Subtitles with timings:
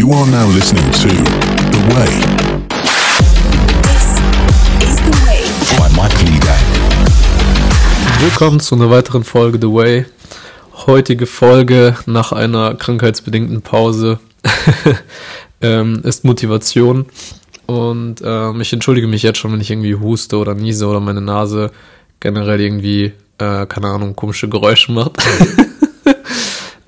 [0.00, 2.08] You are now listening to The Way
[3.90, 4.04] This
[4.88, 5.44] is The Way.
[5.76, 8.22] by Michael Eden.
[8.22, 10.06] Willkommen zu einer weiteren Folge The Way.
[10.86, 14.20] Heutige Folge nach einer krankheitsbedingten Pause
[15.60, 17.04] ähm, ist Motivation.
[17.66, 21.20] Und ähm, ich entschuldige mich jetzt schon, wenn ich irgendwie huste oder niese oder meine
[21.20, 21.72] Nase
[22.20, 25.18] generell irgendwie, äh, keine Ahnung, komische Geräusche macht.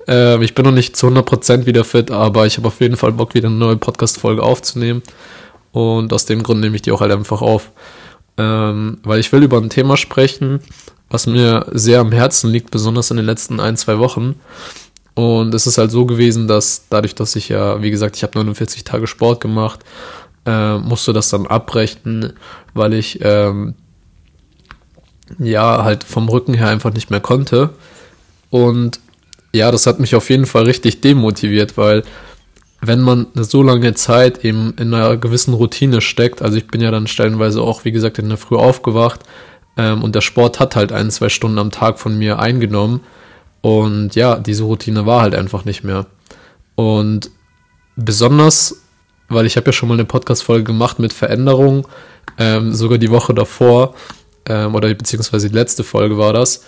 [0.07, 3.11] ähm, ich bin noch nicht zu 100% wieder fit, aber ich habe auf jeden Fall
[3.13, 5.01] Bock, wieder eine neue Podcast-Folge aufzunehmen.
[5.71, 7.71] Und aus dem Grund nehme ich die auch halt einfach auf.
[8.37, 10.59] Ähm, weil ich will über ein Thema sprechen,
[11.09, 14.35] was mir sehr am Herzen liegt, besonders in den letzten ein, zwei Wochen.
[15.15, 18.37] Und es ist halt so gewesen, dass dadurch, dass ich ja, wie gesagt, ich habe
[18.37, 19.81] 49 Tage Sport gemacht,
[20.45, 22.33] äh, musste das dann abbrechen,
[22.73, 23.75] weil ich ähm,
[25.37, 27.69] ja halt vom Rücken her einfach nicht mehr konnte.
[28.49, 28.99] Und
[29.53, 32.03] ja, das hat mich auf jeden Fall richtig demotiviert, weil
[32.81, 36.81] wenn man eine so lange Zeit eben in einer gewissen Routine steckt, also ich bin
[36.81, 39.21] ja dann stellenweise auch, wie gesagt, in der Früh aufgewacht
[39.77, 43.01] ähm, und der Sport hat halt ein, zwei Stunden am Tag von mir eingenommen
[43.61, 46.07] und ja, diese Routine war halt einfach nicht mehr.
[46.75, 47.31] Und
[47.95, 48.81] besonders,
[49.29, 51.85] weil ich habe ja schon mal eine Podcast-Folge gemacht mit Veränderungen,
[52.37, 53.93] ähm, sogar die Woche davor,
[54.47, 56.65] ähm, oder beziehungsweise die letzte Folge war das.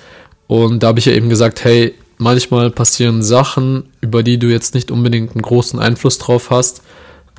[0.48, 4.74] Und da habe ich ja eben gesagt, hey, manchmal passieren Sachen, über die du jetzt
[4.74, 6.82] nicht unbedingt einen großen Einfluss drauf hast.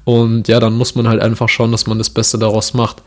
[0.05, 3.03] Und ja, dann muss man halt einfach schauen, dass man das Beste daraus macht.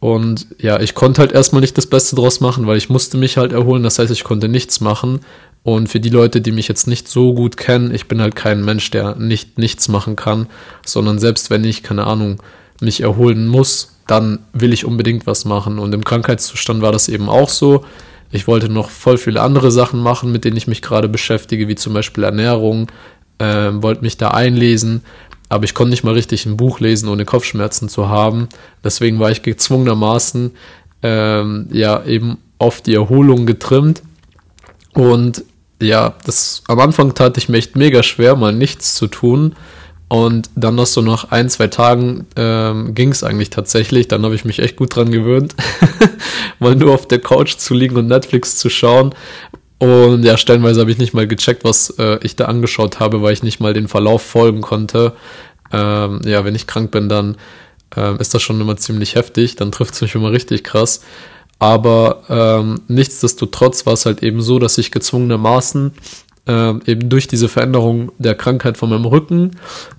[0.00, 3.36] Und ja, ich konnte halt erstmal nicht das Beste daraus machen, weil ich musste mich
[3.36, 3.82] halt erholen.
[3.82, 5.20] Das heißt, ich konnte nichts machen.
[5.62, 8.64] Und für die Leute, die mich jetzt nicht so gut kennen, ich bin halt kein
[8.64, 10.48] Mensch, der nicht nichts machen kann,
[10.84, 12.42] sondern selbst wenn ich, keine Ahnung,
[12.80, 15.78] mich erholen muss, dann will ich unbedingt was machen.
[15.78, 17.84] Und im Krankheitszustand war das eben auch so.
[18.32, 21.74] Ich wollte noch voll viele andere Sachen machen, mit denen ich mich gerade beschäftige, wie
[21.74, 22.90] zum Beispiel Ernährung,
[23.38, 25.02] ähm, wollte mich da einlesen,
[25.48, 28.48] aber ich konnte nicht mal richtig ein Buch lesen, ohne Kopfschmerzen zu haben.
[28.82, 30.52] Deswegen war ich gezwungenermaßen
[31.02, 34.02] ähm, ja eben auf die Erholung getrimmt.
[34.94, 35.44] Und
[35.82, 39.54] ja, das am Anfang tat ich mir echt mega schwer, mal nichts zu tun.
[40.12, 44.08] Und dann noch so nach ein, zwei Tagen ähm, ging es eigentlich tatsächlich.
[44.08, 45.54] Dann habe ich mich echt gut dran gewöhnt,
[46.58, 49.14] mal nur auf der Couch zu liegen und Netflix zu schauen.
[49.78, 53.32] Und ja, stellenweise habe ich nicht mal gecheckt, was äh, ich da angeschaut habe, weil
[53.32, 55.14] ich nicht mal den Verlauf folgen konnte.
[55.72, 57.38] Ähm, ja, wenn ich krank bin, dann
[57.96, 59.56] ähm, ist das schon immer ziemlich heftig.
[59.56, 61.00] Dann trifft es mich immer richtig krass.
[61.58, 65.92] Aber ähm, nichtsdestotrotz war es halt eben so, dass ich gezwungenermaßen
[66.46, 69.52] ähm, eben durch diese Veränderung der Krankheit von meinem Rücken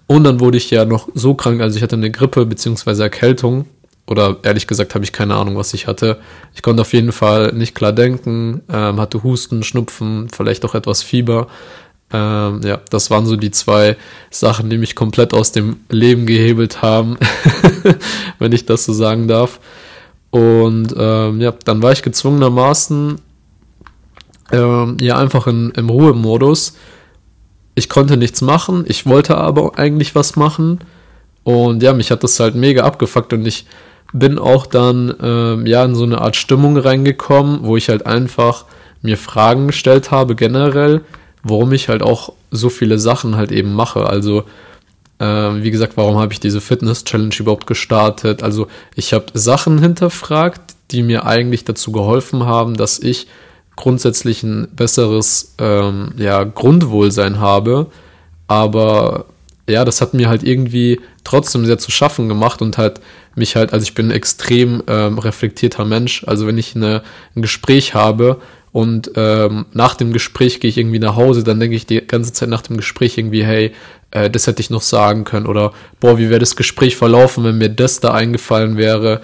[0.08, 3.66] und dann wurde ich ja noch so krank, also ich hatte eine Grippe beziehungsweise Erkältung
[4.06, 6.20] oder ehrlich gesagt habe ich keine Ahnung, was ich hatte.
[6.53, 11.02] Ich konnte auf jeden Fall nicht klar denken, ähm, hatte Husten, Schnupfen, vielleicht auch etwas
[11.02, 11.48] Fieber.
[12.12, 13.96] Ähm, ja, das waren so die zwei
[14.30, 17.18] Sachen, die mich komplett aus dem Leben gehebelt haben,
[18.40, 19.59] wenn ich das so sagen darf.
[20.30, 23.20] Und ähm, ja, dann war ich gezwungenermaßen
[24.53, 26.78] ähm, ja einfach in, im Ruhemodus.
[27.75, 30.80] Ich konnte nichts machen, ich wollte aber eigentlich was machen.
[31.44, 33.66] Und ja, mich hat das halt mega abgefuckt und ich
[34.14, 38.66] bin auch dann ähm, ja in so eine Art Stimmung reingekommen, wo ich halt einfach
[39.02, 41.02] mir Fragen gestellt habe generell,
[41.41, 44.06] warum ich halt auch so viele Sachen halt eben mache.
[44.06, 44.44] Also
[45.20, 48.44] ähm, wie gesagt, warum habe ich diese Fitness-Challenge überhaupt gestartet?
[48.44, 53.28] Also ich habe Sachen hinterfragt, die mir eigentlich dazu geholfen haben, dass ich
[53.75, 57.88] grundsätzlich ein besseres ähm, ja, Grundwohlsein habe.
[58.47, 59.25] Aber
[59.69, 63.00] ja, das hat mir halt irgendwie trotzdem sehr zu schaffen gemacht und halt
[63.35, 66.23] mich halt, also ich bin ein extrem ähm, reflektierter Mensch.
[66.28, 67.01] Also wenn ich eine,
[67.35, 68.39] ein Gespräch habe
[68.72, 72.34] und ähm, nach dem Gespräch gehe ich irgendwie nach Hause, dann denke ich die ganze
[72.34, 73.72] Zeit nach dem Gespräch irgendwie, hey,
[74.11, 77.57] äh, das hätte ich noch sagen können oder boah, wie wäre das Gespräch verlaufen, wenn
[77.57, 79.22] mir das da eingefallen wäre.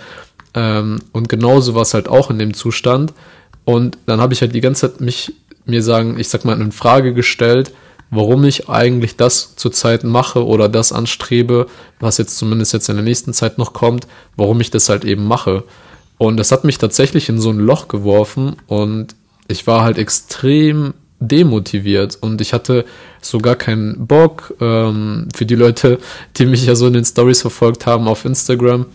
[0.53, 3.13] Ähm, und genauso war es halt auch in dem Zustand.
[3.69, 5.31] Und dann habe ich halt die ganze Zeit mich
[5.65, 7.71] mir sagen, ich sag mal, in Frage gestellt,
[8.09, 11.67] warum ich eigentlich das zurzeit mache oder das anstrebe,
[11.99, 15.27] was jetzt zumindest jetzt in der nächsten Zeit noch kommt, warum ich das halt eben
[15.27, 15.65] mache.
[16.17, 19.13] Und das hat mich tatsächlich in so ein Loch geworfen und
[19.47, 22.85] ich war halt extrem demotiviert und ich hatte
[23.21, 25.99] sogar keinen Bock ähm, für die Leute,
[26.37, 28.87] die mich ja so in den Stories verfolgt haben auf Instagram.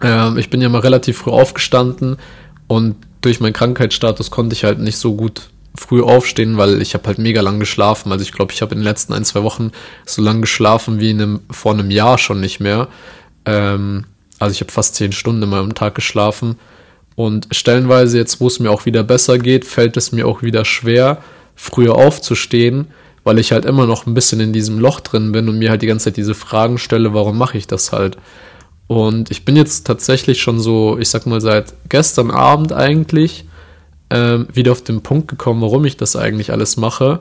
[0.00, 2.18] Ähm, ich bin ja mal relativ früh aufgestanden
[2.68, 7.06] und durch meinen Krankheitsstatus konnte ich halt nicht so gut früh aufstehen, weil ich habe
[7.06, 8.10] halt mega lang geschlafen.
[8.12, 9.70] Also ich glaube, ich habe in den letzten ein, zwei Wochen
[10.04, 12.88] so lang geschlafen wie in einem, vor einem Jahr schon nicht mehr.
[13.44, 14.04] Ähm,
[14.38, 16.58] also ich habe fast zehn Stunden in meinem Tag geschlafen.
[17.14, 20.64] Und stellenweise jetzt, wo es mir auch wieder besser geht, fällt es mir auch wieder
[20.64, 21.22] schwer,
[21.54, 22.88] früher aufzustehen,
[23.24, 25.82] weil ich halt immer noch ein bisschen in diesem Loch drin bin und mir halt
[25.82, 28.16] die ganze Zeit diese Fragen stelle, warum mache ich das halt?
[28.90, 33.44] Und ich bin jetzt tatsächlich schon so, ich sag mal, seit gestern Abend eigentlich
[34.10, 37.20] ähm, wieder auf den Punkt gekommen, warum ich das eigentlich alles mache.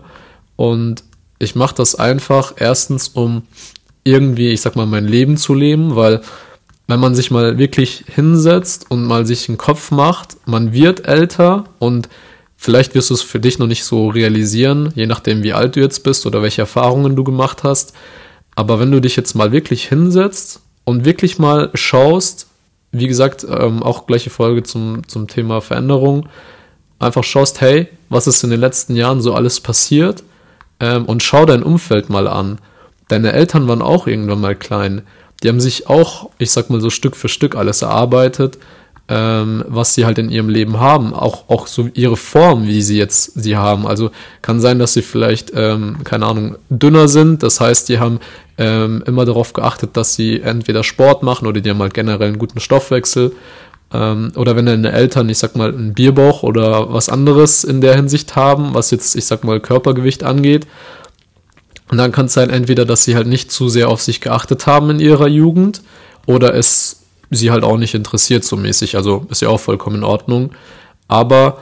[0.56, 1.04] Und
[1.38, 3.44] ich mache das einfach erstens, um
[4.04, 6.22] irgendwie, ich sag mal, mein Leben zu leben, weil
[6.88, 11.66] wenn man sich mal wirklich hinsetzt und mal sich einen Kopf macht, man wird älter
[11.78, 12.10] und
[12.58, 15.82] vielleicht wirst du es für dich noch nicht so realisieren, je nachdem wie alt du
[15.82, 17.94] jetzt bist oder welche Erfahrungen du gemacht hast.
[18.56, 22.48] Aber wenn du dich jetzt mal wirklich hinsetzt und wirklich mal schaust,
[22.92, 26.28] wie gesagt, ähm, auch gleiche Folge zum, zum Thema Veränderung,
[26.98, 30.24] einfach schaust, hey, was ist in den letzten Jahren so alles passiert
[30.80, 32.60] ähm, und schau dein Umfeld mal an.
[33.08, 35.04] Deine Eltern waren auch irgendwann mal klein.
[35.44, 38.58] Die haben sich auch, ich sag mal so Stück für Stück alles erarbeitet,
[39.10, 41.14] ähm, was sie halt in ihrem Leben haben.
[41.14, 43.88] Auch, auch so ihre Form, wie sie jetzt sie haben.
[43.88, 44.12] Also
[44.42, 47.42] kann sein, dass sie vielleicht, ähm, keine Ahnung, dünner sind.
[47.42, 48.20] Das heißt, die haben
[48.60, 52.38] ähm, immer darauf geachtet, dass sie entweder Sport machen oder die haben halt generell einen
[52.38, 53.32] guten Stoffwechsel.
[53.92, 57.96] Ähm, oder wenn deine Eltern, ich sag mal, einen Bierbauch oder was anderes in der
[57.96, 60.68] Hinsicht haben, was jetzt, ich sag mal, Körpergewicht angeht,
[61.92, 64.68] und dann kann es sein, entweder, dass sie halt nicht zu sehr auf sich geachtet
[64.68, 65.82] haben in ihrer Jugend
[66.28, 68.96] oder es sie halt auch nicht interessiert so mäßig.
[68.96, 70.52] Also ist ja auch vollkommen in Ordnung.
[71.08, 71.60] Aber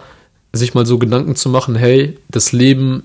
[0.53, 3.03] sich mal so Gedanken zu machen, hey, das Leben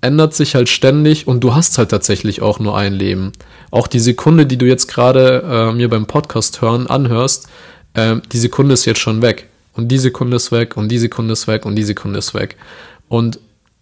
[0.00, 3.32] ändert sich halt ständig und du hast halt tatsächlich auch nur ein Leben.
[3.70, 7.48] Auch die Sekunde, die du jetzt gerade äh, mir beim Podcast hören anhörst,
[7.94, 9.48] äh, die Sekunde ist jetzt schon weg.
[9.74, 12.56] Und die Sekunde ist weg und die Sekunde ist weg und die Sekunde ist weg.
[13.08, 13.38] Und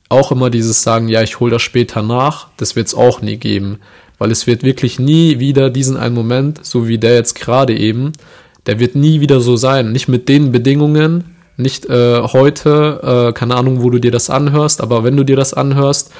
[0.08, 3.37] auch immer dieses Sagen, ja, ich hole das später nach, das wird es auch nie
[3.37, 3.81] geben.
[4.18, 8.12] Weil es wird wirklich nie wieder diesen einen Moment, so wie der jetzt gerade eben,
[8.66, 9.92] der wird nie wieder so sein.
[9.92, 14.80] Nicht mit den Bedingungen, nicht äh, heute, äh, keine Ahnung, wo du dir das anhörst,
[14.80, 16.12] aber wenn du dir das anhörst,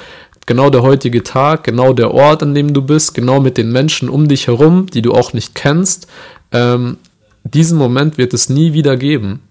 [0.45, 4.09] genau der heutige Tag, genau der Ort, an dem du bist, genau mit den Menschen
[4.09, 6.07] um dich herum, die du auch nicht kennst,
[6.51, 6.97] ähm,
[7.43, 9.41] diesen Moment wird es nie wieder geben.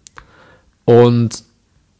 [0.84, 1.44] Und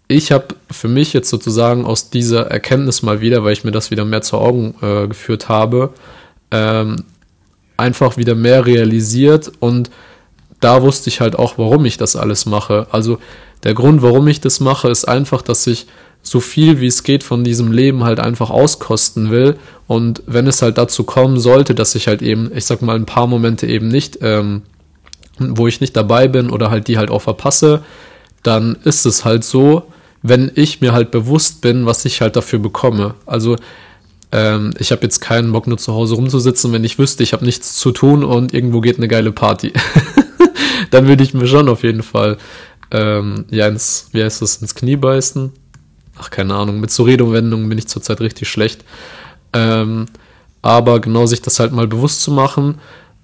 [0.09, 3.91] ich habe für mich jetzt sozusagen aus dieser Erkenntnis mal wieder, weil ich mir das
[3.91, 5.93] wieder mehr zur Augen äh, geführt habe,
[6.51, 7.05] ähm,
[7.77, 9.91] einfach wieder mehr realisiert und
[10.61, 12.87] da wusste ich halt auch, warum ich das alles mache.
[12.91, 13.19] Also
[13.63, 15.87] der Grund, warum ich das mache, ist einfach, dass ich
[16.23, 19.57] so viel wie es geht von diesem Leben halt einfach auskosten will.
[19.87, 23.07] Und wenn es halt dazu kommen sollte, dass ich halt eben, ich sag mal, ein
[23.07, 24.63] paar Momente eben nicht, ähm,
[25.39, 27.83] wo ich nicht dabei bin oder halt die halt auch verpasse,
[28.43, 29.85] dann ist es halt so,
[30.23, 33.15] wenn ich mir halt bewusst bin, was ich halt dafür bekomme.
[33.27, 33.57] Also
[34.37, 37.45] ähm, ich habe jetzt keinen Bock nur zu Hause rumzusitzen, wenn ich wüsste, ich habe
[37.45, 39.73] nichts zu tun und irgendwo geht eine geile Party.
[40.91, 42.37] Dann würde ich mir schon auf jeden Fall
[42.91, 45.53] ähm, ja ins, wie heißt das, ins Knie beißen.
[46.19, 48.85] Ach, keine Ahnung, mit so Redewendungen bin ich zurzeit richtig schlecht.
[49.55, 50.05] Ähm,
[50.61, 52.79] aber genau sich das halt mal bewusst zu machen.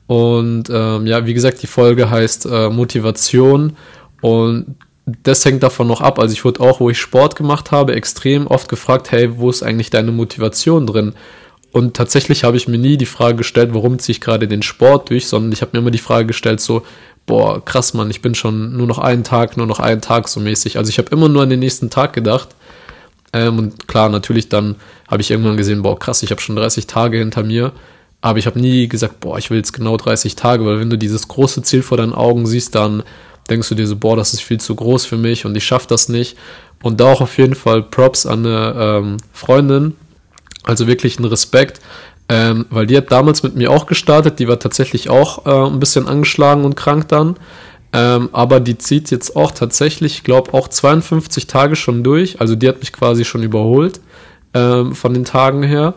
[0.06, 3.76] Und ähm, ja, wie gesagt, die Folge heißt äh, Motivation.
[4.22, 4.76] Und
[5.22, 6.18] das hängt davon noch ab.
[6.18, 9.62] Also ich wurde auch, wo ich Sport gemacht habe, extrem oft gefragt, hey, wo ist
[9.62, 11.14] eigentlich deine Motivation drin?
[11.72, 15.08] Und tatsächlich habe ich mir nie die Frage gestellt, warum ziehe ich gerade den Sport
[15.10, 16.82] durch, sondern ich habe mir immer die Frage gestellt, so,
[17.24, 20.38] boah, krass, Mann, ich bin schon nur noch einen Tag, nur noch einen Tag so
[20.40, 20.76] mäßig.
[20.76, 22.50] Also ich habe immer nur an den nächsten Tag gedacht.
[23.32, 24.76] Ähm, und klar, natürlich dann
[25.08, 27.72] habe ich irgendwann gesehen, boah, krass, ich habe schon 30 Tage hinter mir.
[28.20, 30.98] Aber ich habe nie gesagt, boah, ich will jetzt genau 30 Tage, weil wenn du
[30.98, 33.02] dieses große Ziel vor deinen Augen siehst, dann
[33.50, 35.86] denkst du dir so, boah, das ist viel zu groß für mich und ich schaffe
[35.88, 36.36] das nicht.
[36.82, 39.96] Und da auch auf jeden Fall Props an eine ähm, Freundin,
[40.64, 41.80] also wirklich ein Respekt,
[42.28, 45.80] ähm, weil die hat damals mit mir auch gestartet, die war tatsächlich auch äh, ein
[45.80, 47.36] bisschen angeschlagen und krank dann.
[47.92, 52.40] Ähm, aber die zieht jetzt auch tatsächlich, ich glaube, auch 52 Tage schon durch.
[52.40, 54.00] Also die hat mich quasi schon überholt
[54.54, 55.94] ähm, von den Tagen her.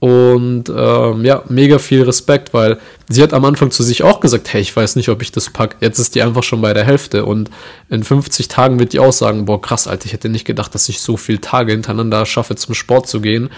[0.00, 2.78] Und ähm, ja, mega viel Respekt, weil
[3.10, 5.50] sie hat am Anfang zu sich auch gesagt, hey, ich weiß nicht, ob ich das
[5.50, 5.76] pack.
[5.80, 7.50] Jetzt ist die einfach schon bei der Hälfte und
[7.90, 10.88] in 50 Tagen wird die auch sagen, boah, krass, Alter, ich hätte nicht gedacht, dass
[10.88, 13.50] ich so viele Tage hintereinander schaffe, zum Sport zu gehen.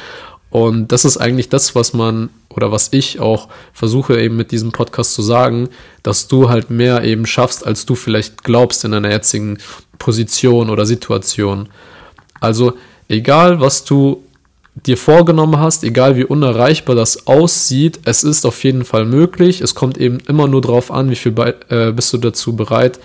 [0.50, 4.72] Und das ist eigentlich das, was man oder was ich auch versuche eben mit diesem
[4.72, 5.68] Podcast zu sagen,
[6.02, 9.58] dass du halt mehr eben schaffst, als du vielleicht glaubst in deiner jetzigen
[9.98, 11.68] Position oder Situation.
[12.40, 12.74] Also
[13.08, 14.24] egal, was du
[14.74, 19.60] dir vorgenommen hast, egal wie unerreichbar das aussieht, es ist auf jeden Fall möglich.
[19.60, 22.98] Es kommt eben immer nur darauf an, wie viel bei, äh, bist du dazu bereit,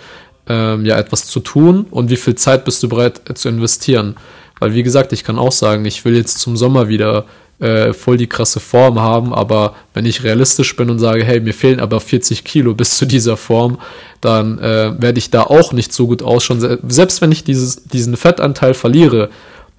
[0.48, 4.16] ähm, ja, etwas zu tun und wie viel Zeit bist du bereit äh, zu investieren.
[4.60, 7.26] Weil, wie gesagt, ich kann auch sagen, ich will jetzt zum Sommer wieder
[7.60, 11.52] äh, voll die krasse Form haben, aber wenn ich realistisch bin und sage, hey, mir
[11.52, 13.78] fehlen aber 40 Kilo bis zu dieser Form,
[14.20, 16.78] dann äh, werde ich da auch nicht so gut ausschauen.
[16.88, 19.28] Selbst wenn ich dieses, diesen Fettanteil verliere,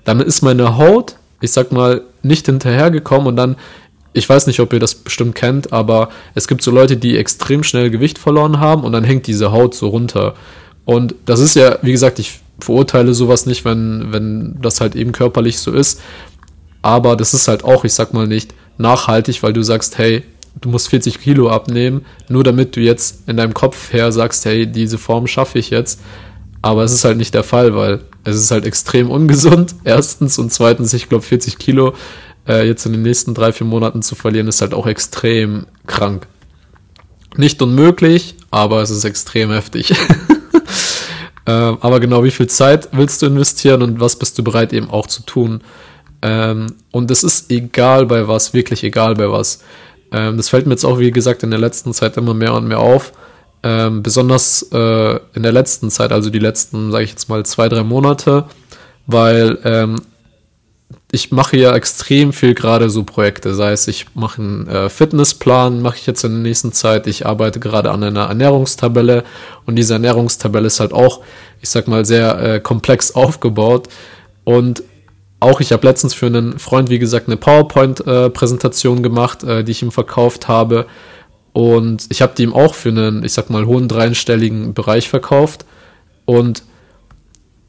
[0.06, 3.56] dann ist meine Haut ich sag mal, nicht hinterhergekommen und dann,
[4.14, 7.64] ich weiß nicht, ob ihr das bestimmt kennt, aber es gibt so Leute, die extrem
[7.64, 10.34] schnell Gewicht verloren haben und dann hängt diese Haut so runter.
[10.86, 15.12] Und das ist ja, wie gesagt, ich verurteile sowas nicht, wenn, wenn das halt eben
[15.12, 16.02] körperlich so ist.
[16.82, 20.24] Aber das ist halt auch, ich sag mal nicht, nachhaltig, weil du sagst, hey,
[20.62, 24.66] du musst 40 Kilo abnehmen, nur damit du jetzt in deinem Kopf her sagst, hey,
[24.68, 26.00] diese Form schaffe ich jetzt.
[26.62, 30.38] Aber es ist halt nicht der Fall, weil es ist halt extrem ungesund, erstens.
[30.38, 31.94] Und zweitens, ich glaube, 40 Kilo
[32.48, 36.28] äh, jetzt in den nächsten drei, vier Monaten zu verlieren, ist halt auch extrem krank.
[37.38, 39.94] Nicht unmöglich, aber es ist extrem heftig.
[41.46, 44.90] ähm, aber genau, wie viel Zeit willst du investieren und was bist du bereit eben
[44.90, 45.62] auch zu tun?
[46.22, 49.62] Ähm, und es ist egal bei was, wirklich egal bei was.
[50.12, 52.68] Ähm, das fällt mir jetzt auch, wie gesagt, in der letzten Zeit immer mehr und
[52.68, 53.14] mehr auf.
[53.62, 57.68] Ähm, besonders äh, in der letzten Zeit, also die letzten, sage ich jetzt mal, zwei,
[57.68, 58.46] drei Monate,
[59.06, 59.98] weil ähm,
[61.12, 65.82] ich mache ja extrem viel gerade so Projekte, sei es ich mache einen äh, Fitnessplan,
[65.82, 69.24] mache ich jetzt in der nächsten Zeit, ich arbeite gerade an einer Ernährungstabelle
[69.66, 71.22] und diese Ernährungstabelle ist halt auch,
[71.62, 73.90] ich sag mal, sehr äh, komplex aufgebaut
[74.46, 74.84] und
[75.40, 79.72] auch ich habe letztens für einen Freund, wie gesagt, eine PowerPoint-Präsentation äh, gemacht, äh, die
[79.72, 80.86] ich ihm verkauft habe.
[81.60, 85.66] Und ich habe die ihm auch für einen, ich sag mal, hohen dreistelligen Bereich verkauft.
[86.24, 86.64] Und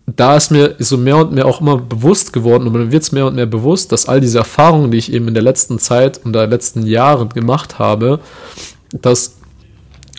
[0.07, 3.11] da ist mir so mehr und mehr auch immer bewusst geworden und mir wird es
[3.11, 6.21] mehr und mehr bewusst, dass all diese Erfahrungen, die ich eben in der letzten Zeit
[6.25, 8.21] und der letzten Jahre gemacht habe,
[8.93, 9.39] dass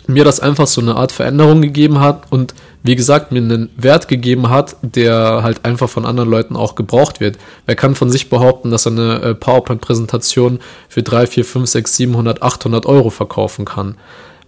[0.06, 2.52] mir das einfach so eine Art Veränderung gegeben hat und
[2.82, 7.20] wie gesagt, mir einen Wert gegeben hat, der halt einfach von anderen Leuten auch gebraucht
[7.20, 7.38] wird.
[7.66, 10.58] Wer kann von sich behaupten, dass er eine äh, PowerPoint-Präsentation
[10.88, 13.96] für 3, 4, 5, 6, 700, 800 Euro verkaufen kann?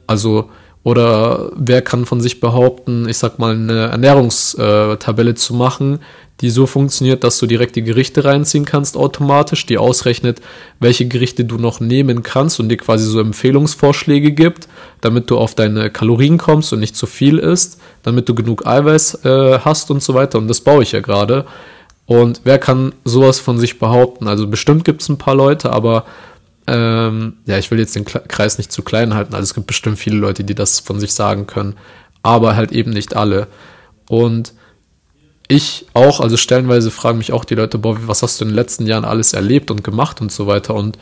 [0.07, 0.51] Also,
[0.83, 6.01] oder wer kann von sich behaupten, ich sag mal, eine Ernährungstabelle zu machen,
[6.41, 10.41] die so funktioniert, dass du direkt die Gerichte reinziehen kannst automatisch, die ausrechnet,
[10.81, 14.69] welche Gerichte du noch nehmen kannst und dir quasi so Empfehlungsvorschläge gibt,
[15.01, 19.25] damit du auf deine Kalorien kommst und nicht zu viel isst, damit du genug Eiweiß
[19.25, 20.39] äh, hast und so weiter.
[20.39, 21.47] Und das baue ich ja gerade.
[22.07, 24.27] Und wer kann sowas von sich behaupten?
[24.27, 26.05] Also bestimmt gibt es ein paar Leute, aber
[26.67, 29.35] ähm, ja, ich will jetzt den Kreis nicht zu klein halten.
[29.35, 31.77] Also es gibt bestimmt viele Leute, die das von sich sagen können,
[32.23, 33.47] aber halt eben nicht alle.
[34.09, 34.53] Und
[35.49, 38.57] ich auch, also stellenweise fragen mich auch die Leute, boah, was hast du in den
[38.57, 40.75] letzten Jahren alles erlebt und gemacht und so weiter.
[40.75, 40.99] Und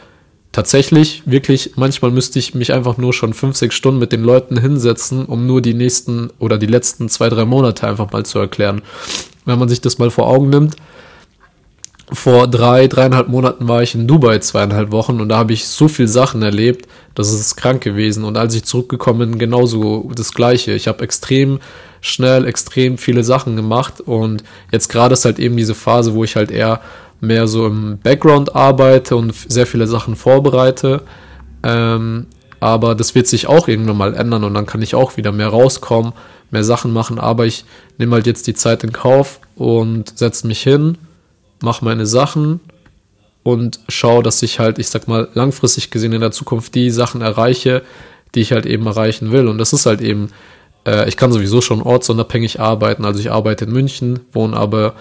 [0.51, 4.59] tatsächlich, wirklich, manchmal müsste ich mich einfach nur schon fünf, sechs Stunden mit den Leuten
[4.59, 8.83] hinsetzen, um nur die nächsten oder die letzten zwei, drei Monate einfach mal zu erklären.
[9.45, 10.77] Wenn man sich das mal vor Augen nimmt,
[12.13, 15.89] vor drei, dreieinhalb Monaten war ich in Dubai zweieinhalb Wochen und da habe ich so
[15.89, 18.25] viel Sachen erlebt, das ist krank gewesen.
[18.25, 20.73] Und als ich zurückgekommen bin, genauso das Gleiche.
[20.73, 21.61] Ich habe extrem
[22.03, 26.37] schnell extrem viele Sachen gemacht und jetzt gerade ist halt eben diese Phase, wo ich
[26.37, 26.83] halt eher
[27.21, 31.03] mehr so im Background arbeite und sehr viele Sachen vorbereite.
[31.63, 32.27] Ähm,
[32.59, 35.49] aber das wird sich auch irgendwann mal ändern und dann kann ich auch wieder mehr
[35.49, 36.13] rauskommen,
[36.51, 37.21] mehr Sachen machen.
[37.21, 37.65] Aber ich
[37.99, 40.99] nehme halt jetzt die Zeit in Kauf und setze mich hin,
[41.61, 42.59] mache meine Sachen
[43.45, 47.21] und schaue, dass ich halt, ich sag mal, langfristig gesehen in der Zukunft die Sachen
[47.21, 47.83] erreiche,
[48.35, 49.47] die ich halt eben erreichen will.
[49.47, 50.29] Und das ist halt eben
[50.87, 53.05] äh, ich kann sowieso schon ortsunabhängig arbeiten.
[53.05, 54.95] Also ich arbeite in München, wohne aber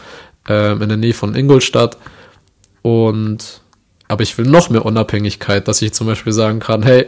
[0.48, 1.98] äh, in der Nähe von Ingolstadt.
[2.82, 3.62] Und
[4.08, 7.08] aber ich will noch mehr Unabhängigkeit, dass ich zum Beispiel sagen kann, hey,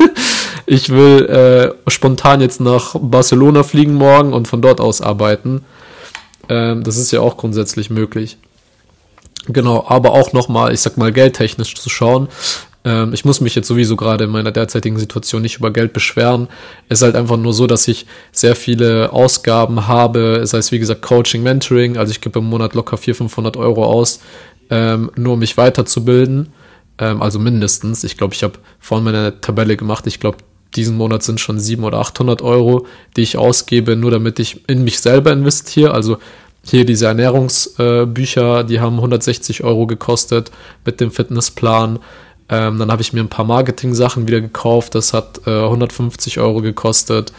[0.66, 5.64] ich will äh, spontan jetzt nach Barcelona fliegen morgen und von dort aus arbeiten.
[6.48, 8.38] Ähm, das ist ja auch grundsätzlich möglich.
[9.46, 12.28] Genau, aber auch nochmal, ich sag mal, geldtechnisch zu schauen.
[12.84, 16.48] Ähm, ich muss mich jetzt sowieso gerade in meiner derzeitigen Situation nicht über Geld beschweren.
[16.88, 21.02] Es ist halt einfach nur so, dass ich sehr viele Ausgaben habe, es wie gesagt
[21.02, 21.96] Coaching, Mentoring.
[21.96, 24.20] Also ich gebe im Monat locker 400, 500 Euro aus,
[24.70, 26.48] ähm, nur um mich weiterzubilden.
[26.98, 28.04] Ähm, also mindestens.
[28.04, 30.06] Ich glaube, ich habe vorhin meine Tabelle gemacht.
[30.06, 30.38] Ich glaube,
[30.74, 32.86] diesen Monat sind schon 700 oder 800 Euro,
[33.16, 35.92] die ich ausgebe, nur damit ich in mich selber investiere.
[35.92, 36.16] Also
[36.64, 40.50] hier diese Ernährungsbücher, äh, die haben 160 Euro gekostet
[40.84, 41.98] mit dem Fitnessplan.
[42.48, 44.94] Ähm, dann habe ich mir ein paar Marketing-Sachen wieder gekauft.
[44.94, 47.32] Das hat äh, 150 Euro gekostet.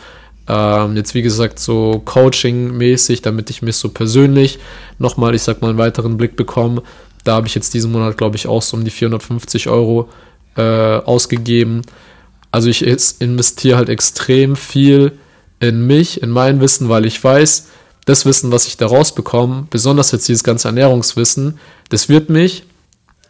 [0.48, 4.60] Ähm, jetzt wie gesagt so Coaching-mäßig, damit ich mich so persönlich
[5.00, 6.84] nochmal, ich sag mal, einen weiteren Blick bekomme.
[7.24, 10.10] Da habe ich jetzt diesen Monat, glaube ich, auch so um die 450 Euro
[10.58, 11.82] äh, ausgegeben.
[12.52, 12.86] Also ich
[13.22, 15.14] investiere halt extrem viel
[15.60, 17.68] in mich, in mein Wissen, weil ich weiß,
[18.06, 21.58] das Wissen, was ich da rausbekomme, besonders jetzt dieses ganze Ernährungswissen,
[21.90, 22.64] das wird mich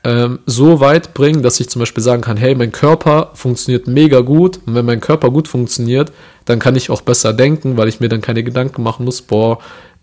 [0.04, 4.20] ähm, so weit bringen, dass ich zum Beispiel sagen kann, hey, mein Körper funktioniert mega
[4.20, 6.12] gut und wenn mein Körper gut funktioniert,
[6.46, 9.60] dann kann ich auch besser denken, weil ich mir dann keine Gedanken machen muss, boah,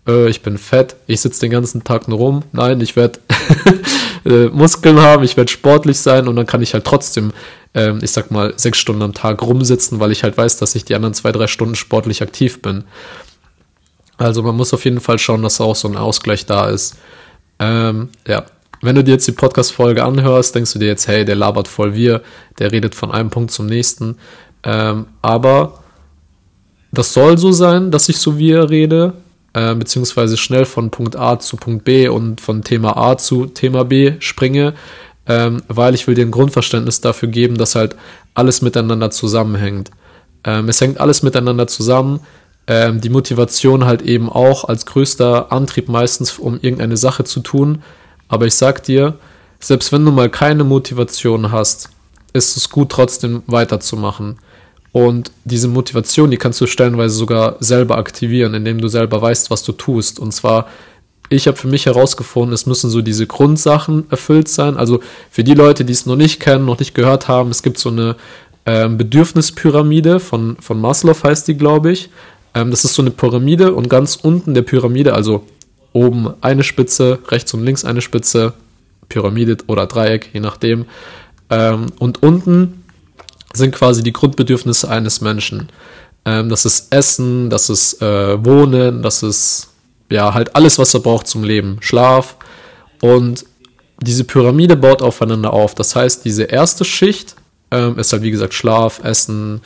[0.07, 2.43] äh, ich bin fett, ich sitze den ganzen Tag nur rum.
[2.51, 3.19] Nein, ich werde
[4.25, 7.31] äh, Muskeln haben, ich werde sportlich sein und dann kann ich halt trotzdem,
[7.73, 10.85] ähm, ich sag mal, sechs Stunden am Tag rumsitzen, weil ich halt weiß, dass ich
[10.85, 12.85] die anderen zwei, drei Stunden sportlich aktiv bin.
[14.17, 16.95] Also man muss auf jeden Fall schauen, dass auch so ein Ausgleich da ist.
[17.59, 18.45] Ähm, ja,
[18.81, 21.93] wenn du dir jetzt die Podcast-Folge anhörst, denkst du dir jetzt, hey, der labert voll
[21.93, 22.21] wir,
[22.59, 24.17] der redet von einem Punkt zum nächsten.
[24.63, 25.81] Ähm, aber
[26.91, 29.13] das soll so sein, dass ich so wie er rede,
[29.53, 33.85] äh, beziehungsweise schnell von Punkt A zu Punkt B und von Thema A zu Thema
[33.85, 34.73] B springe,
[35.27, 37.95] ähm, weil ich will dir ein Grundverständnis dafür geben, dass halt
[38.33, 39.91] alles miteinander zusammenhängt.
[40.43, 42.21] Ähm, es hängt alles miteinander zusammen.
[42.67, 47.83] Ähm, die Motivation halt eben auch als größter Antrieb meistens, um irgendeine Sache zu tun.
[48.31, 49.17] Aber ich sag dir,
[49.59, 51.89] selbst wenn du mal keine Motivation hast,
[52.33, 54.39] ist es gut, trotzdem weiterzumachen.
[54.93, 59.63] Und diese Motivation, die kannst du stellenweise sogar selber aktivieren, indem du selber weißt, was
[59.63, 60.17] du tust.
[60.17, 60.67] Und zwar,
[61.27, 64.77] ich habe für mich herausgefunden, es müssen so diese Grundsachen erfüllt sein.
[64.77, 67.77] Also für die Leute, die es noch nicht kennen, noch nicht gehört haben, es gibt
[67.77, 68.15] so eine
[68.65, 72.09] ähm, Bedürfnispyramide von, von Maslow, heißt die, glaube ich.
[72.53, 75.43] Ähm, das ist so eine Pyramide und ganz unten der Pyramide, also
[75.93, 78.53] oben eine Spitze, rechts und links eine Spitze,
[79.09, 80.85] Pyramide oder Dreieck, je nachdem.
[81.49, 82.83] Ähm, und unten
[83.53, 85.69] sind quasi die Grundbedürfnisse eines Menschen.
[86.25, 89.69] Ähm, das ist Essen, das ist äh, Wohnen, das ist
[90.09, 91.77] ja halt alles, was er braucht zum Leben.
[91.81, 92.37] Schlaf.
[93.01, 93.45] Und
[94.01, 95.75] diese Pyramide baut aufeinander auf.
[95.75, 97.35] Das heißt, diese erste Schicht
[97.71, 99.61] ähm, ist halt wie gesagt Schlaf, Essen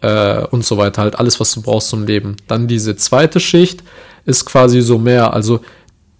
[0.00, 1.02] äh, und so weiter.
[1.02, 2.36] Halt alles, was du brauchst zum Leben.
[2.48, 3.82] Dann diese zweite Schicht
[4.24, 5.60] ist quasi so mehr, also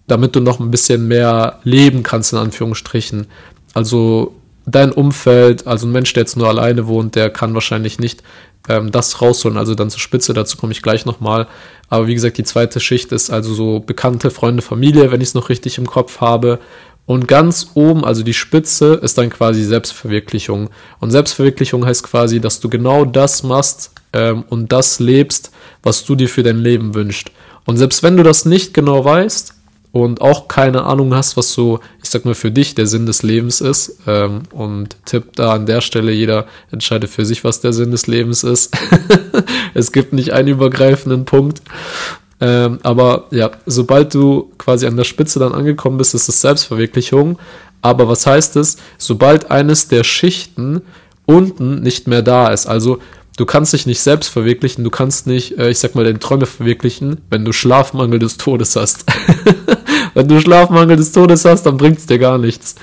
[0.06, 3.26] damit du noch ein bisschen mehr leben kannst, in Anführungsstrichen.
[3.74, 4.34] Also
[4.66, 8.22] dein Umfeld, also ein Mensch, der jetzt nur alleine wohnt, der kann wahrscheinlich nicht
[8.68, 11.46] ähm, das rausholen, also dann zur Spitze, dazu komme ich gleich nochmal.
[11.88, 15.34] Aber wie gesagt, die zweite Schicht ist also so bekannte Freunde, Familie, wenn ich es
[15.34, 16.58] noch richtig im Kopf habe.
[17.06, 20.70] Und ganz oben, also die Spitze, ist dann quasi Selbstverwirklichung.
[21.00, 25.50] Und Selbstverwirklichung heißt quasi, dass du genau das machst ähm, und das lebst,
[25.82, 27.32] was du dir für dein Leben wünschst.
[27.66, 29.54] Und selbst wenn du das nicht genau weißt
[29.92, 33.22] und auch keine Ahnung hast, was so, ich sag mal, für dich der Sinn des
[33.22, 37.72] Lebens ist, ähm, und Tipp da an der Stelle, jeder entscheidet für sich, was der
[37.72, 38.76] Sinn des Lebens ist.
[39.74, 41.62] es gibt nicht einen übergreifenden Punkt.
[42.40, 47.38] Ähm, aber ja, sobald du quasi an der Spitze dann angekommen bist, ist es Selbstverwirklichung.
[47.82, 48.76] Aber was heißt es?
[48.98, 50.82] Sobald eines der Schichten
[51.26, 52.98] unten nicht mehr da ist, also
[53.40, 56.44] du kannst dich nicht selbst verwirklichen, du kannst nicht, äh, ich sag mal, deine Träume
[56.44, 59.06] verwirklichen, wenn du Schlafmangel des Todes hast.
[60.14, 62.74] wenn du Schlafmangel des Todes hast, dann bringt es dir gar nichts.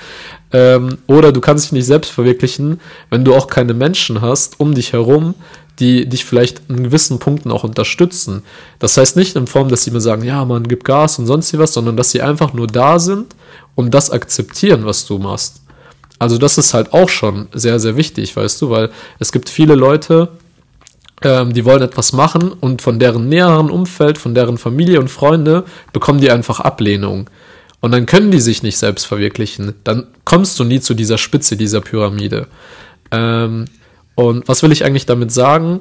[0.52, 4.74] Ähm, oder du kannst dich nicht selbst verwirklichen, wenn du auch keine Menschen hast um
[4.74, 5.36] dich herum,
[5.78, 8.42] die dich vielleicht in gewissen Punkten auch unterstützen.
[8.80, 11.56] Das heißt nicht in Form, dass sie mir sagen, ja, man gibt Gas und sonst
[11.56, 13.36] was, sondern dass sie einfach nur da sind
[13.76, 15.62] und das akzeptieren, was du machst.
[16.18, 18.90] Also das ist halt auch schon sehr, sehr wichtig, weißt du, weil
[19.20, 20.30] es gibt viele Leute,
[21.22, 25.64] ähm, die wollen etwas machen und von deren näheren Umfeld, von deren Familie und Freunde
[25.92, 27.28] bekommen die einfach Ablehnung.
[27.80, 29.74] Und dann können die sich nicht selbst verwirklichen.
[29.84, 32.48] Dann kommst du nie zu dieser Spitze dieser Pyramide.
[33.10, 33.66] Ähm,
[34.14, 35.80] und was will ich eigentlich damit sagen?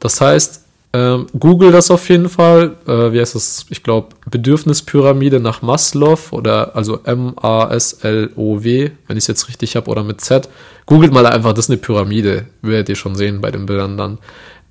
[0.00, 2.76] Das heißt, ähm, Google das auf jeden Fall.
[2.86, 3.66] Äh, wie heißt das?
[3.68, 10.04] Ich glaube, Bedürfnispyramide nach Maslow oder also M-A-S-L-O-W, wenn ich es jetzt richtig habe, oder
[10.04, 10.48] mit Z.
[10.86, 12.46] Googelt mal einfach, das ist eine Pyramide.
[12.62, 14.18] Werdet ihr schon sehen bei den Bildern dann.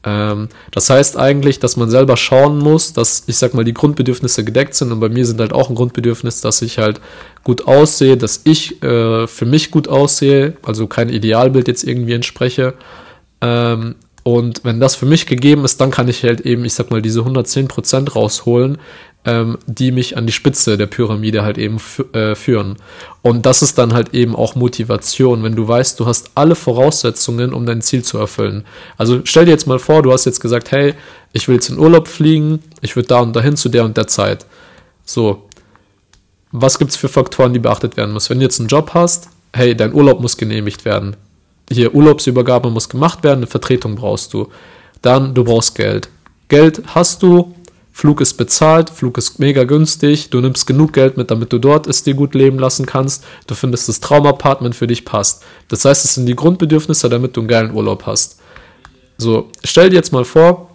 [0.05, 4.43] Ähm, das heißt eigentlich, dass man selber schauen muss, dass, ich sag mal, die Grundbedürfnisse
[4.43, 4.91] gedeckt sind.
[4.91, 6.99] Und bei mir sind halt auch ein Grundbedürfnis, dass ich halt
[7.43, 12.73] gut aussehe, dass ich äh, für mich gut aussehe, also kein Idealbild jetzt irgendwie entspreche.
[13.41, 16.91] Ähm, und wenn das für mich gegeben ist, dann kann ich halt eben, ich sag
[16.91, 18.77] mal, diese 110% rausholen,
[19.25, 21.77] ähm, die mich an die Spitze der Pyramide halt eben
[22.13, 22.77] äh, führen.
[23.21, 27.53] Und das ist dann halt eben auch Motivation, wenn du weißt, du hast alle Voraussetzungen,
[27.53, 28.65] um dein Ziel zu erfüllen.
[28.97, 30.93] Also stell dir jetzt mal vor, du hast jetzt gesagt, hey,
[31.31, 34.07] ich will jetzt in Urlaub fliegen, ich würde da und dahin zu der und der
[34.07, 34.45] Zeit.
[35.05, 35.43] So,
[36.51, 38.29] was gibt es für Faktoren, die beachtet werden müssen?
[38.29, 41.15] Wenn du jetzt einen Job hast, hey, dein Urlaub muss genehmigt werden.
[41.71, 44.49] Hier, Urlaubsübergabe muss gemacht werden, eine Vertretung brauchst du.
[45.01, 46.09] Dann, du brauchst Geld.
[46.49, 47.55] Geld hast du,
[47.95, 51.85] Flug ist bezahlt, Flug ist mega günstig, du nimmst genug Geld mit, damit du dort
[51.85, 55.43] es dir gut leben lassen kannst, du findest das Traumapartment für dich passt.
[55.67, 58.39] Das heißt, es sind die Grundbedürfnisse, damit du einen geilen Urlaub hast.
[59.17, 60.71] So, stell dir jetzt mal vor,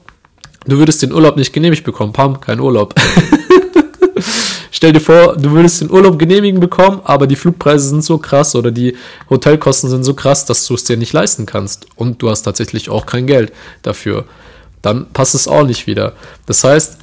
[0.67, 2.95] du würdest den Urlaub nicht genehmigt bekommen, pam, kein Urlaub.
[4.71, 8.55] stell dir vor, du würdest den Urlaub genehmigen bekommen, aber die Flugpreise sind so krass
[8.55, 8.97] oder die
[9.29, 11.89] Hotelkosten sind so krass, dass du es dir nicht leisten kannst.
[11.97, 13.53] Und du hast tatsächlich auch kein Geld
[13.83, 14.25] dafür.
[14.83, 16.13] Dann passt es auch nicht wieder.
[16.47, 16.99] Das heißt,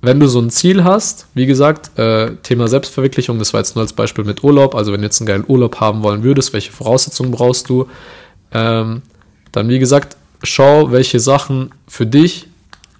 [0.00, 3.82] wenn du so ein Ziel hast, wie gesagt, äh, Thema Selbstverwirklichung, das war jetzt nur
[3.82, 6.70] als Beispiel mit Urlaub, also wenn du jetzt einen geilen Urlaub haben wollen würdest, welche
[6.70, 7.88] Voraussetzungen brauchst du,
[8.52, 9.02] ähm,
[9.50, 12.46] dann wie gesagt, schau, welche Sachen für dich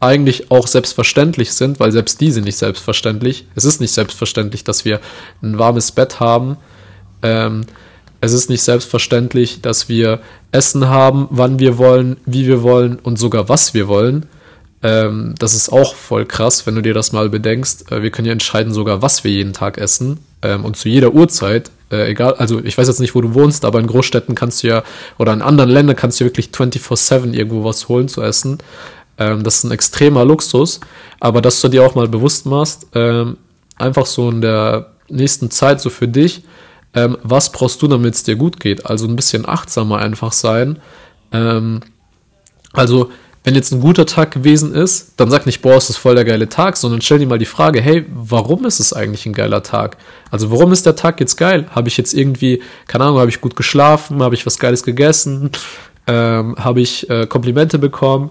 [0.00, 3.46] eigentlich auch selbstverständlich sind, weil selbst die sind nicht selbstverständlich.
[3.54, 5.00] Es ist nicht selbstverständlich, dass wir
[5.42, 6.56] ein warmes Bett haben.
[7.22, 7.62] Ähm,
[8.20, 10.20] es ist nicht selbstverständlich, dass wir
[10.52, 14.26] Essen haben, wann wir wollen, wie wir wollen und sogar was wir wollen.
[14.82, 17.90] Ähm, das ist auch voll krass, wenn du dir das mal bedenkst.
[17.90, 21.14] Äh, wir können ja entscheiden sogar, was wir jeden Tag essen ähm, und zu jeder
[21.14, 21.70] Uhrzeit.
[21.90, 24.68] Äh, egal, also ich weiß jetzt nicht, wo du wohnst, aber in Großstädten kannst du
[24.68, 24.82] ja,
[25.18, 28.58] oder in anderen Ländern kannst du wirklich 24-7 irgendwo was holen zu essen.
[29.18, 30.80] Ähm, das ist ein extremer Luxus,
[31.18, 33.36] aber dass du dir auch mal bewusst machst, ähm,
[33.76, 36.44] einfach so in der nächsten Zeit so für dich,
[36.94, 38.86] ähm, was brauchst du, damit es dir gut geht?
[38.86, 40.78] Also ein bisschen achtsamer einfach sein.
[41.32, 41.80] Ähm,
[42.72, 43.10] also
[43.48, 46.26] wenn jetzt ein guter Tag gewesen ist, dann sag nicht, boah, es ist voll der
[46.26, 49.62] geile Tag, sondern stell dir mal die Frage, hey, warum ist es eigentlich ein geiler
[49.62, 49.96] Tag?
[50.30, 51.64] Also warum ist der Tag jetzt geil?
[51.70, 55.50] Habe ich jetzt irgendwie, keine Ahnung, habe ich gut geschlafen, habe ich was Geiles gegessen,
[56.06, 58.28] ähm, habe ich äh, Komplimente bekommen?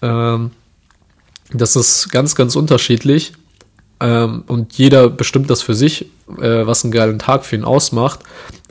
[0.00, 0.52] Ähm,
[1.52, 3.32] das ist ganz, ganz unterschiedlich.
[3.98, 6.02] Ähm, und jeder bestimmt das für sich,
[6.40, 8.20] äh, was einen geilen Tag für ihn ausmacht.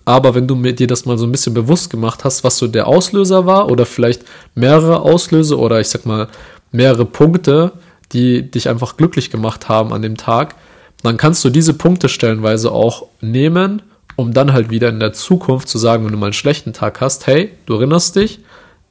[0.05, 2.87] Aber wenn du dir das mal so ein bisschen bewusst gemacht hast, was so der
[2.87, 6.27] Auslöser war oder vielleicht mehrere Auslöser oder ich sag mal
[6.71, 7.73] mehrere Punkte,
[8.11, 10.55] die dich einfach glücklich gemacht haben an dem Tag,
[11.01, 13.81] dann kannst du diese Punkte stellenweise auch nehmen,
[14.15, 17.01] um dann halt wieder in der Zukunft zu sagen, wenn du mal einen schlechten Tag
[17.01, 18.39] hast, hey, du erinnerst dich,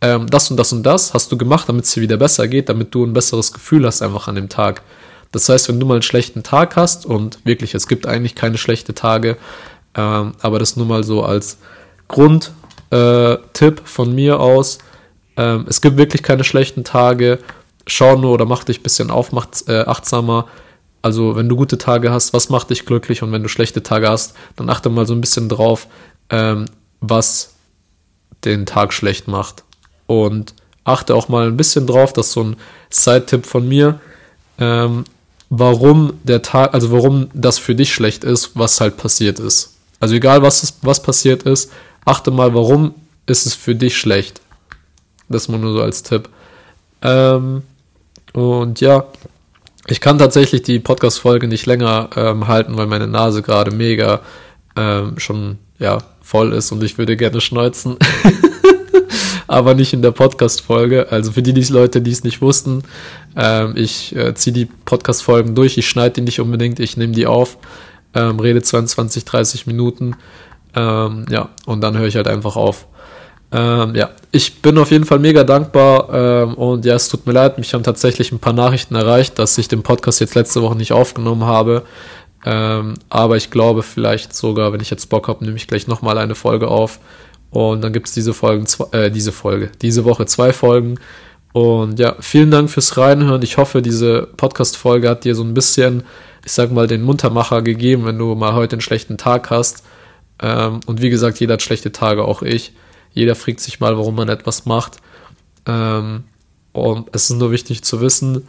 [0.00, 2.68] ähm, das und das und das hast du gemacht, damit es dir wieder besser geht,
[2.68, 4.82] damit du ein besseres Gefühl hast einfach an dem Tag.
[5.32, 8.58] Das heißt, wenn du mal einen schlechten Tag hast und wirklich, es gibt eigentlich keine
[8.58, 9.36] schlechten Tage,
[9.94, 11.58] ähm, aber das nur mal so als
[12.08, 12.52] Grundtipp
[12.90, 14.78] äh, von mir aus.
[15.36, 17.38] Ähm, es gibt wirklich keine schlechten Tage.
[17.86, 20.46] Schau nur oder mach dich ein bisschen auf, mach, äh, achtsamer.
[21.02, 23.22] Also, wenn du gute Tage hast, was macht dich glücklich?
[23.22, 25.86] Und wenn du schlechte Tage hast, dann achte mal so ein bisschen drauf,
[26.30, 26.64] ähm,
[27.00, 27.54] was
[28.44, 29.64] den Tag schlecht macht.
[30.06, 30.54] Und
[30.84, 32.56] achte auch mal ein bisschen drauf, das ist so ein
[32.90, 34.00] Side-Tipp von mir,
[34.58, 35.04] ähm,
[35.50, 39.73] warum der Tag, also warum das für dich schlecht ist, was halt passiert ist.
[40.04, 41.72] Also egal, was, was passiert ist,
[42.04, 44.42] achte mal, warum ist es für dich schlecht.
[45.30, 46.28] Das mal nur so als Tipp.
[47.00, 47.62] Ähm,
[48.34, 49.06] und ja,
[49.86, 54.20] ich kann tatsächlich die Podcast-Folge nicht länger ähm, halten, weil meine Nase gerade mega
[54.76, 57.96] ähm, schon ja, voll ist und ich würde gerne schneuzen.
[59.46, 61.10] Aber nicht in der Podcast-Folge.
[61.10, 62.82] Also für die, die Leute, die es nicht wussten,
[63.36, 67.26] ähm, ich äh, ziehe die Podcast-Folgen durch, ich schneide die nicht unbedingt, ich nehme die
[67.26, 67.56] auf
[68.14, 70.16] ähm, rede 22, 30 Minuten.
[70.74, 72.86] Ähm, ja, und dann höre ich halt einfach auf.
[73.52, 77.32] Ähm, ja, ich bin auf jeden Fall mega dankbar ähm, und ja, es tut mir
[77.32, 80.74] leid, mich haben tatsächlich ein paar Nachrichten erreicht, dass ich den Podcast jetzt letzte Woche
[80.74, 81.84] nicht aufgenommen habe.
[82.44, 86.18] Ähm, aber ich glaube, vielleicht sogar, wenn ich jetzt Bock habe, nehme ich gleich nochmal
[86.18, 86.98] eine Folge auf.
[87.50, 90.98] Und dann gibt es diese Folgen, äh, diese Folge, diese Woche zwei Folgen.
[91.52, 93.42] Und ja, vielen Dank fürs Reinhören.
[93.42, 96.02] Ich hoffe, diese Podcast-Folge hat dir so ein bisschen
[96.44, 99.84] ich sag mal, den Muntermacher gegeben, wenn du mal heute einen schlechten Tag hast.
[100.40, 102.72] Ähm, und wie gesagt, jeder hat schlechte Tage, auch ich.
[103.12, 104.98] Jeder fragt sich mal, warum man etwas macht.
[105.66, 106.24] Ähm,
[106.72, 108.46] und es ist nur wichtig zu wissen,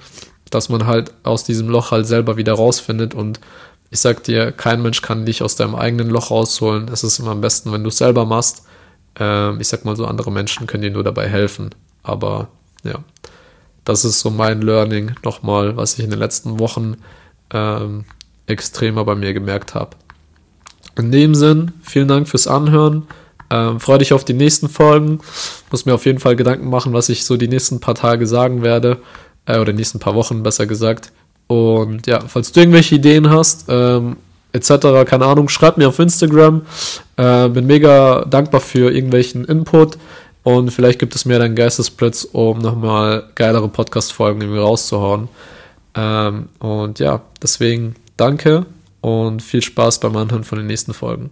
[0.50, 3.14] dass man halt aus diesem Loch halt selber wieder rausfindet.
[3.14, 3.40] Und
[3.92, 6.90] ich sag dir, kein Mensch kann dich aus deinem eigenen Loch rausholen.
[6.90, 8.66] Es ist immer am besten, wenn du es selber machst.
[9.18, 11.70] Ähm, ich sag mal so, andere Menschen können dir nur dabei helfen.
[12.04, 12.50] Aber
[12.84, 13.00] ja,
[13.86, 16.98] das ist so mein Learning nochmal, was ich in den letzten Wochen
[17.54, 18.06] ähm,
[18.48, 19.92] extremer bei mir gemerkt habe.
[20.98, 23.08] In dem Sinn, vielen Dank fürs Anhören.
[23.50, 25.20] Ähm, Freue dich auf die nächsten Folgen.
[25.72, 28.62] Muss mir auf jeden Fall Gedanken machen, was ich so die nächsten paar Tage sagen
[28.62, 29.00] werde.
[29.46, 31.12] Äh, oder die nächsten paar Wochen, besser gesagt.
[31.48, 34.18] Und ja, falls du irgendwelche Ideen hast, ähm,
[34.54, 36.62] etc., keine Ahnung, schreib mir auf Instagram.
[37.18, 39.98] Äh, bin mega dankbar für irgendwelchen Input.
[40.44, 45.28] Und vielleicht gibt es mir dann Geistesblitz, um nochmal geilere Podcast-Folgen irgendwie rauszuhauen.
[45.96, 48.66] Ähm, und ja, deswegen danke
[49.02, 51.30] und viel Spaß beim Anhören von den nächsten Folgen.